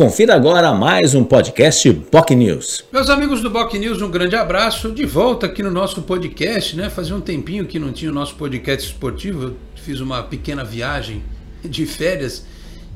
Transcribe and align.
Confira 0.00 0.34
agora 0.34 0.72
mais 0.72 1.14
um 1.14 1.22
podcast 1.22 1.92
Boc 2.10 2.30
News. 2.30 2.82
Meus 2.90 3.10
amigos 3.10 3.42
do 3.42 3.50
Boc 3.50 3.74
News, 3.74 4.00
um 4.00 4.10
grande 4.10 4.34
abraço. 4.34 4.90
De 4.92 5.04
volta 5.04 5.44
aqui 5.44 5.62
no 5.62 5.70
nosso 5.70 6.00
podcast, 6.00 6.74
né? 6.74 6.88
Fazia 6.88 7.14
um 7.14 7.20
tempinho 7.20 7.66
que 7.66 7.78
não 7.78 7.92
tinha 7.92 8.10
o 8.10 8.14
nosso 8.14 8.34
podcast 8.36 8.88
esportivo. 8.88 9.42
Eu 9.42 9.56
fiz 9.74 10.00
uma 10.00 10.22
pequena 10.22 10.64
viagem 10.64 11.22
de 11.62 11.84
férias 11.84 12.46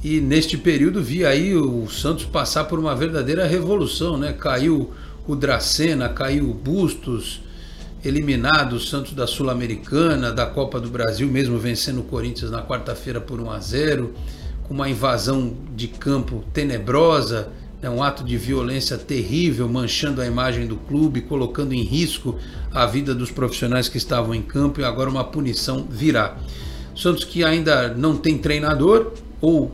e 0.00 0.20
neste 0.20 0.56
período 0.56 1.02
vi 1.02 1.26
aí 1.26 1.56
o 1.56 1.90
Santos 1.90 2.24
passar 2.24 2.66
por 2.66 2.78
uma 2.78 2.94
verdadeira 2.94 3.48
revolução, 3.48 4.16
né? 4.16 4.32
Caiu 4.32 4.92
o 5.26 5.34
Dracena, 5.34 6.08
caiu 6.08 6.48
o 6.50 6.54
Bustos, 6.54 7.42
eliminado 8.04 8.74
o 8.74 8.80
Santos 8.80 9.12
da 9.12 9.26
Sul-Americana, 9.26 10.30
da 10.30 10.46
Copa 10.46 10.78
do 10.78 10.88
Brasil, 10.88 11.26
mesmo 11.26 11.58
vencendo 11.58 11.98
o 11.98 12.04
Corinthians 12.04 12.52
na 12.52 12.62
quarta-feira 12.62 13.20
por 13.20 13.40
1 13.40 13.50
a 13.50 13.58
0 13.58 14.14
com 14.64 14.74
uma 14.74 14.88
invasão 14.88 15.54
de 15.74 15.88
campo 15.88 16.44
tenebrosa, 16.52 17.48
né, 17.80 17.90
um 17.90 18.02
ato 18.02 18.22
de 18.22 18.36
violência 18.36 18.96
terrível, 18.96 19.68
manchando 19.68 20.20
a 20.20 20.26
imagem 20.26 20.66
do 20.66 20.76
clube, 20.76 21.20
colocando 21.20 21.72
em 21.72 21.82
risco 21.82 22.38
a 22.72 22.86
vida 22.86 23.14
dos 23.14 23.30
profissionais 23.30 23.88
que 23.88 23.98
estavam 23.98 24.34
em 24.34 24.42
campo 24.42 24.80
e 24.80 24.84
agora 24.84 25.10
uma 25.10 25.24
punição 25.24 25.86
virá. 25.90 26.36
Santos 26.96 27.24
que 27.24 27.42
ainda 27.42 27.88
não 27.88 28.16
tem 28.16 28.38
treinador, 28.38 29.12
ou 29.40 29.72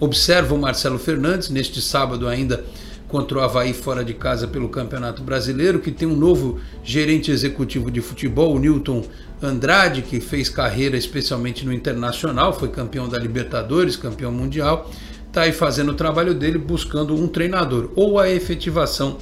observa 0.00 0.54
o 0.54 0.58
Marcelo 0.58 0.98
Fernandes, 0.98 1.50
neste 1.50 1.82
sábado 1.82 2.26
ainda 2.26 2.64
contra 3.12 3.36
o 3.36 3.40
Havaí 3.42 3.74
fora 3.74 4.02
de 4.02 4.14
casa 4.14 4.48
pelo 4.48 4.70
Campeonato 4.70 5.22
Brasileiro, 5.22 5.80
que 5.80 5.92
tem 5.92 6.08
um 6.08 6.16
novo 6.16 6.58
gerente 6.82 7.30
executivo 7.30 7.90
de 7.90 8.00
futebol, 8.00 8.56
o 8.56 8.58
Newton 8.58 9.04
Andrade, 9.42 10.00
que 10.00 10.18
fez 10.18 10.48
carreira 10.48 10.96
especialmente 10.96 11.66
no 11.66 11.74
Internacional, 11.74 12.54
foi 12.54 12.70
campeão 12.70 13.06
da 13.06 13.18
Libertadores, 13.18 13.96
campeão 13.96 14.32
mundial, 14.32 14.90
está 15.28 15.42
aí 15.42 15.52
fazendo 15.52 15.92
o 15.92 15.94
trabalho 15.94 16.32
dele, 16.32 16.56
buscando 16.56 17.14
um 17.14 17.28
treinador, 17.28 17.90
ou 17.94 18.18
a 18.18 18.30
efetivação 18.30 19.18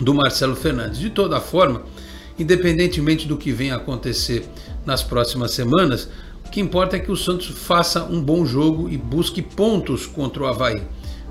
do 0.00 0.14
Marcelo 0.14 0.54
Fernandes. 0.54 1.00
De 1.00 1.10
toda 1.10 1.40
forma, 1.40 1.82
independentemente 2.38 3.26
do 3.26 3.36
que 3.36 3.50
venha 3.50 3.74
acontecer 3.74 4.48
nas 4.84 5.02
próximas 5.02 5.50
semanas, 5.50 6.08
o 6.46 6.48
que 6.48 6.60
importa 6.60 6.94
é 6.94 7.00
que 7.00 7.10
o 7.10 7.16
Santos 7.16 7.48
faça 7.48 8.04
um 8.04 8.22
bom 8.22 8.46
jogo 8.46 8.88
e 8.88 8.96
busque 8.96 9.42
pontos 9.42 10.06
contra 10.06 10.44
o 10.44 10.46
Havaí. 10.46 10.80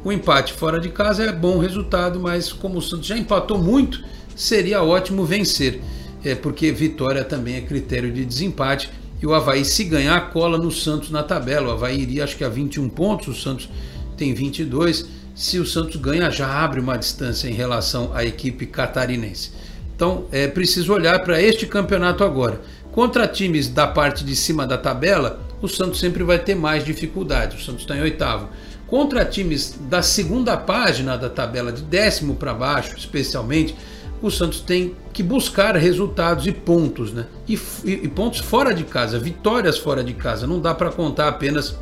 O 0.05 0.11
empate 0.11 0.53
fora 0.53 0.79
de 0.79 0.89
casa 0.89 1.23
é 1.23 1.31
bom 1.31 1.57
resultado, 1.57 2.19
mas 2.19 2.53
como 2.53 2.77
o 2.77 2.81
Santos 2.81 3.07
já 3.07 3.17
empatou 3.17 3.57
muito, 3.57 4.03
seria 4.35 4.83
ótimo 4.83 5.25
vencer, 5.25 5.81
é, 6.23 6.35
porque 6.35 6.71
vitória 6.71 7.23
também 7.23 7.55
é 7.55 7.61
critério 7.61 8.13
de 8.13 8.23
desempate. 8.23 8.91
E 9.19 9.25
o 9.25 9.33
Havaí, 9.33 9.65
se 9.65 9.83
ganhar, 9.83 10.29
cola 10.29 10.59
no 10.59 10.69
Santos 10.69 11.09
na 11.09 11.23
tabela. 11.23 11.69
O 11.69 11.71
Havaí 11.71 11.99
iria, 11.99 12.23
acho 12.23 12.37
que 12.37 12.43
a 12.43 12.49
21 12.49 12.87
pontos, 12.87 13.29
o 13.29 13.33
Santos 13.33 13.67
tem 14.15 14.31
22. 14.31 15.07
Se 15.33 15.57
o 15.57 15.65
Santos 15.65 15.95
ganha, 15.95 16.29
já 16.29 16.47
abre 16.63 16.79
uma 16.79 16.97
distância 16.97 17.47
em 17.47 17.53
relação 17.53 18.11
à 18.13 18.23
equipe 18.23 18.67
catarinense. 18.67 19.53
Então 19.95 20.25
é 20.31 20.47
preciso 20.47 20.93
olhar 20.93 21.23
para 21.23 21.41
este 21.41 21.65
campeonato 21.65 22.23
agora. 22.23 22.61
Contra 22.91 23.27
times 23.27 23.69
da 23.69 23.87
parte 23.87 24.23
de 24.23 24.35
cima 24.35 24.67
da 24.67 24.77
tabela, 24.77 25.39
o 25.63 25.67
Santos 25.67 25.99
sempre 25.99 26.23
vai 26.23 26.37
ter 26.37 26.53
mais 26.53 26.85
dificuldade. 26.85 27.57
O 27.57 27.59
Santos 27.59 27.81
está 27.81 27.97
em 27.97 28.01
oitavo. 28.01 28.49
Contra 28.95 29.25
times 29.25 29.77
da 29.89 30.01
segunda 30.01 30.55
página 30.55 31.17
da 31.17 31.29
tabela, 31.29 31.69
de 31.69 31.81
décimo 31.81 32.35
para 32.35 32.53
baixo, 32.53 32.95
especialmente, 32.95 33.75
o 34.21 34.31
Santos 34.31 34.61
tem 34.61 34.95
que 35.11 35.21
buscar 35.21 35.75
resultados 35.75 36.47
e 36.47 36.53
pontos, 36.53 37.11
né? 37.11 37.25
E, 37.45 37.59
e, 37.83 38.07
pontos 38.07 38.39
fora 38.39 38.73
de 38.73 38.85
casa, 38.85 39.19
vitórias 39.19 39.77
fora 39.77 40.01
de 40.01 40.13
casa. 40.13 40.47
Não 40.47 40.61
dá 40.61 40.73
para 40.73 40.93
contar 40.93 41.27
apenas 41.27 41.77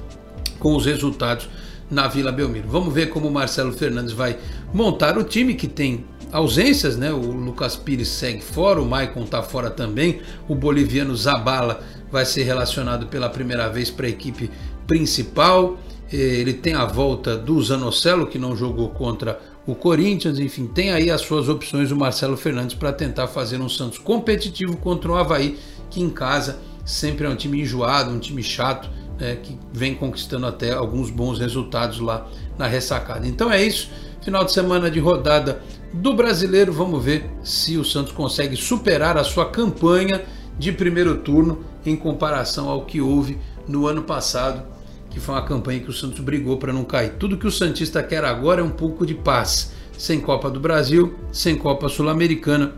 com 0.57 0.75
os 0.75 0.87
resultados 0.87 1.47
na 1.87 2.07
Vila 2.07 2.31
Belmiro. 2.31 2.67
Vamos 2.67 2.91
ver 2.91 3.11
como 3.11 3.27
o 3.27 3.31
Marcelo 3.31 3.73
Fernandes 3.73 4.11
vai 4.11 4.39
montar 4.73 5.15
o 5.15 5.23
time 5.23 5.53
que 5.53 5.67
tem 5.67 6.05
ausências, 6.31 6.97
né? 6.97 7.13
O 7.13 7.19
Lucas 7.19 7.75
Pires 7.75 8.07
segue 8.07 8.41
fora, 8.41 8.81
o 8.81 8.89
Maicon 8.89 9.25
está 9.25 9.43
fora 9.43 9.69
também, 9.69 10.19
o 10.47 10.55
boliviano 10.55 11.15
Zabala 11.15 11.83
vai 12.11 12.25
ser 12.25 12.41
relacionado 12.41 13.05
pela 13.05 13.29
primeira 13.29 13.69
vez 13.69 13.91
para 13.91 14.07
a 14.07 14.09
equipe 14.09 14.49
principal. 14.87 15.77
Ele 16.11 16.53
tem 16.53 16.73
a 16.73 16.85
volta 16.85 17.35
do 17.35 17.61
Zanocelo, 17.61 18.27
que 18.27 18.37
não 18.37 18.55
jogou 18.55 18.89
contra 18.89 19.39
o 19.65 19.73
Corinthians, 19.73 20.39
enfim, 20.39 20.67
tem 20.67 20.91
aí 20.91 21.09
as 21.09 21.21
suas 21.21 21.47
opções 21.47 21.89
o 21.89 21.95
Marcelo 21.95 22.35
Fernandes 22.35 22.75
para 22.75 22.91
tentar 22.91 23.27
fazer 23.27 23.61
um 23.61 23.69
Santos 23.69 23.97
competitivo 23.97 24.75
contra 24.77 25.11
o 25.11 25.15
Havaí, 25.15 25.57
que 25.89 26.01
em 26.01 26.09
casa 26.09 26.59
sempre 26.85 27.25
é 27.25 27.29
um 27.29 27.35
time 27.35 27.61
enjoado, 27.61 28.11
um 28.11 28.19
time 28.19 28.43
chato, 28.43 28.89
né, 29.17 29.37
que 29.41 29.57
vem 29.71 29.95
conquistando 29.95 30.45
até 30.45 30.73
alguns 30.73 31.09
bons 31.09 31.39
resultados 31.39 31.99
lá 31.99 32.27
na 32.57 32.67
ressacada. 32.67 33.25
Então 33.25 33.51
é 33.51 33.63
isso, 33.63 33.89
final 34.21 34.43
de 34.43 34.51
semana 34.51 34.91
de 34.91 34.99
rodada 34.99 35.61
do 35.93 36.13
brasileiro, 36.13 36.73
vamos 36.73 37.03
ver 37.03 37.29
se 37.41 37.77
o 37.77 37.85
Santos 37.85 38.11
consegue 38.11 38.57
superar 38.57 39.17
a 39.17 39.23
sua 39.23 39.45
campanha 39.45 40.25
de 40.59 40.71
primeiro 40.71 41.17
turno 41.19 41.63
em 41.85 41.95
comparação 41.95 42.67
ao 42.67 42.85
que 42.85 42.99
houve 42.99 43.37
no 43.67 43.87
ano 43.87 44.03
passado 44.03 44.72
que 45.13 45.19
foi 45.19 45.35
uma 45.35 45.45
campanha 45.45 45.79
que 45.79 45.89
o 45.89 45.93
Santos 45.93 46.19
brigou 46.19 46.57
para 46.57 46.73
não 46.73 46.83
cair. 46.83 47.11
Tudo 47.19 47.37
que 47.37 47.45
o 47.45 47.51
Santista 47.51 48.01
quer 48.01 48.25
agora 48.25 48.61
é 48.61 48.63
um 48.63 48.71
pouco 48.71 49.05
de 49.05 49.13
paz. 49.13 49.71
Sem 49.95 50.19
Copa 50.19 50.49
do 50.49 50.59
Brasil, 50.59 51.13
sem 51.31 51.55
Copa 51.55 51.87
Sul-Americana, 51.87 52.73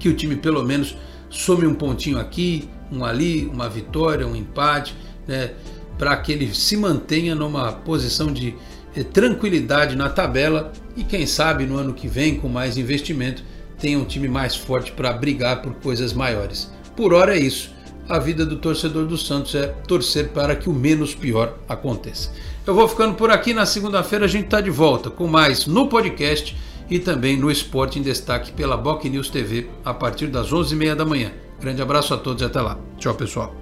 que 0.00 0.08
o 0.08 0.14
time 0.14 0.34
pelo 0.34 0.64
menos 0.64 0.96
some 1.30 1.64
um 1.64 1.74
pontinho 1.74 2.18
aqui, 2.18 2.68
um 2.90 3.04
ali, 3.04 3.46
uma 3.46 3.68
vitória, 3.68 4.26
um 4.26 4.34
empate, 4.34 4.96
né, 5.28 5.52
para 5.96 6.16
que 6.16 6.32
ele 6.32 6.52
se 6.52 6.76
mantenha 6.76 7.36
numa 7.36 7.70
posição 7.70 8.32
de 8.32 8.56
eh, 8.96 9.04
tranquilidade 9.04 9.94
na 9.94 10.08
tabela 10.08 10.72
e 10.96 11.04
quem 11.04 11.24
sabe 11.24 11.66
no 11.66 11.76
ano 11.76 11.94
que 11.94 12.08
vem, 12.08 12.34
com 12.34 12.48
mais 12.48 12.76
investimento, 12.76 13.44
tenha 13.78 13.96
um 13.96 14.04
time 14.04 14.26
mais 14.26 14.56
forte 14.56 14.90
para 14.90 15.12
brigar 15.12 15.62
por 15.62 15.74
coisas 15.74 16.12
maiores. 16.12 16.68
Por 16.96 17.14
hora 17.14 17.36
é 17.36 17.40
isso 17.40 17.70
a 18.10 18.18
vida 18.18 18.44
do 18.44 18.56
torcedor 18.56 19.06
do 19.06 19.16
Santos 19.16 19.54
é 19.54 19.68
torcer 19.86 20.30
para 20.30 20.56
que 20.56 20.68
o 20.68 20.72
menos 20.72 21.14
pior 21.14 21.54
aconteça. 21.68 22.32
Eu 22.66 22.74
vou 22.74 22.88
ficando 22.88 23.14
por 23.14 23.30
aqui. 23.30 23.54
Na 23.54 23.64
segunda-feira 23.64 24.24
a 24.24 24.28
gente 24.28 24.46
está 24.46 24.60
de 24.60 24.68
volta 24.68 25.08
com 25.08 25.28
mais 25.28 25.64
no 25.64 25.86
podcast 25.86 26.56
e 26.90 26.98
também 26.98 27.36
no 27.36 27.50
Esporte 27.50 28.00
em 28.00 28.02
Destaque 28.02 28.50
pela 28.50 28.76
Boc 28.76 29.04
News 29.04 29.30
TV 29.30 29.68
a 29.84 29.94
partir 29.94 30.26
das 30.26 30.50
11h30 30.50 30.96
da 30.96 31.04
manhã. 31.04 31.30
Grande 31.60 31.80
abraço 31.80 32.12
a 32.12 32.18
todos 32.18 32.42
e 32.42 32.44
até 32.44 32.60
lá. 32.60 32.76
Tchau, 32.98 33.14
pessoal. 33.14 33.54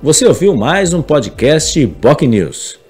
Você 0.00 0.24
ouviu 0.24 0.54
mais 0.54 0.94
um 0.94 1.02
podcast 1.02 1.84
Boc 1.86 2.22
News. 2.22 2.81